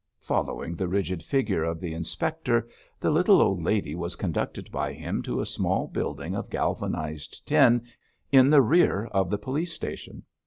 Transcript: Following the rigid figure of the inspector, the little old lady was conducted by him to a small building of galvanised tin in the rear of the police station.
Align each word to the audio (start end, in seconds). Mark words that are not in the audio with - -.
Following 0.21 0.73
the 0.73 0.87
rigid 0.87 1.21
figure 1.21 1.63
of 1.63 1.79
the 1.79 1.93
inspector, 1.93 2.67
the 2.99 3.11
little 3.11 3.39
old 3.39 3.61
lady 3.61 3.93
was 3.93 4.15
conducted 4.15 4.71
by 4.71 4.93
him 4.93 5.21
to 5.21 5.39
a 5.39 5.45
small 5.45 5.87
building 5.87 6.33
of 6.35 6.49
galvanised 6.49 7.45
tin 7.47 7.83
in 8.31 8.49
the 8.49 8.63
rear 8.63 9.05
of 9.11 9.29
the 9.29 9.37
police 9.37 9.73
station. 9.73 10.23